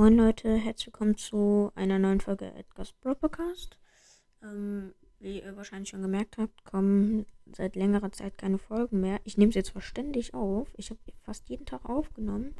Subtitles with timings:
[0.00, 3.76] Moin Leute, herzlich willkommen zu einer neuen Folge Edgar's Broadcast.
[4.42, 9.20] Ähm, wie ihr wahrscheinlich schon gemerkt habt, kommen seit längerer Zeit keine Folgen mehr.
[9.24, 10.72] Ich nehme sie jetzt ständig auf.
[10.78, 12.54] Ich habe fast jeden Tag aufgenommen.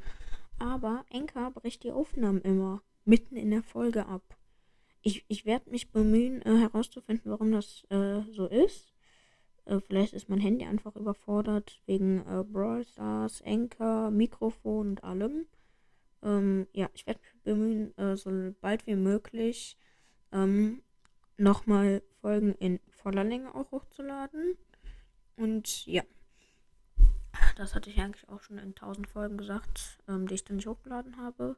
[0.59, 4.37] Aber Enka bricht die Aufnahmen immer mitten in der Folge ab.
[5.01, 8.93] Ich, ich werde mich bemühen, äh, herauszufinden, warum das äh, so ist.
[9.65, 15.47] Äh, vielleicht ist mein Handy einfach überfordert wegen äh, Brawl Stars, Anchor, Mikrofon und allem.
[16.23, 19.77] Ähm, ja, ich werde mich bemühen, äh, so bald wie möglich
[20.33, 20.83] ähm,
[21.37, 24.57] nochmal Folgen in voller Länge auch hochzuladen.
[25.37, 26.03] Und ja,
[27.57, 30.67] das hatte ich eigentlich auch schon in 1000 Folgen gesagt, ähm, die ich dann nicht
[30.67, 31.57] hochgeladen habe.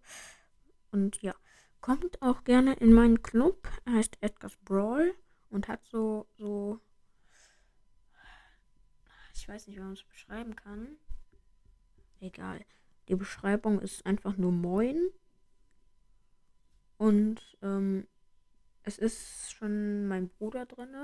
[0.90, 1.34] Und ja,
[1.80, 3.68] kommt auch gerne in meinen Club.
[3.84, 5.14] Er heißt Edgar's Brawl
[5.50, 6.80] und hat so, so,
[9.34, 10.96] ich weiß nicht, wie man es beschreiben kann.
[12.20, 12.64] Egal.
[13.08, 15.10] Die Beschreibung ist einfach nur Moin.
[17.02, 18.06] Und ähm,
[18.84, 20.94] es ist schon mein Bruder drin.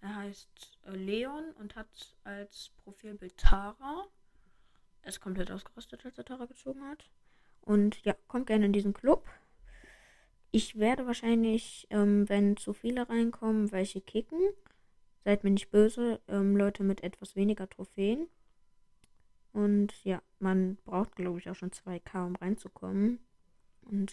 [0.00, 4.08] Er heißt äh, Leon und hat als Profilbild Tara.
[5.02, 7.08] Er ist komplett ausgerüstet, als er Tara gezogen hat.
[7.60, 9.24] Und ja, kommt gerne in diesen Club.
[10.50, 14.40] Ich werde wahrscheinlich, ähm, wenn zu viele reinkommen, welche kicken.
[15.24, 18.26] Seid mir nicht böse, ähm, Leute mit etwas weniger Trophäen.
[19.52, 23.20] Und ja, man braucht, glaube ich, auch schon 2K, um reinzukommen.
[23.82, 24.12] Und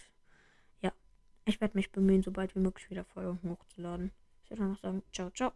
[1.47, 4.11] ich werde mich bemühen, so bald wie möglich wieder Folgen hochzuladen.
[4.43, 5.53] Ich würde noch sagen, ciao, ciao.